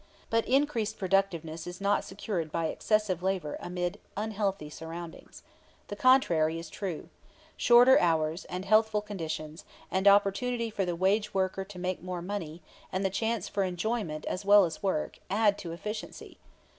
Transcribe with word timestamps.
But 0.31 0.47
increased 0.47 0.97
productiveness 0.97 1.67
is 1.67 1.79
not 1.79 2.03
secured 2.03 2.51
by 2.51 2.69
excessive 2.69 3.21
labor 3.21 3.55
amid 3.59 3.99
unhealthy 4.17 4.67
surroundings. 4.67 5.43
The 5.89 5.95
contrary 5.95 6.57
is 6.57 6.71
true. 6.71 7.09
Shorter 7.55 7.99
hours, 7.99 8.45
and 8.45 8.65
healthful 8.65 9.01
conditions, 9.03 9.63
and 9.91 10.07
opportunity 10.07 10.71
for 10.71 10.85
the 10.85 10.95
wage 10.95 11.35
worker 11.35 11.63
to 11.65 11.77
make 11.77 12.01
more 12.01 12.23
money, 12.23 12.63
and 12.91 13.05
the 13.05 13.11
chance 13.11 13.47
for 13.47 13.61
enjoyment 13.63 14.25
as 14.25 14.43
well 14.43 14.65
as 14.65 14.81
work, 14.81 15.19
all 15.29 15.37
add 15.37 15.59
to 15.59 15.71
efficiency. 15.71 16.39